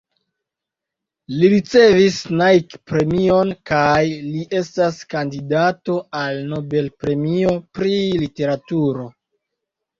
Li 1.35 1.49
ricevis 1.53 2.17
Nike-premion 2.39 3.53
kaj 3.73 4.01
li 4.15 4.43
estas 4.61 4.99
kandidato 5.13 6.01
al 6.25 6.43
Nobel-premio 6.57 7.57
pri 7.79 7.97
literaturo. 8.27 9.11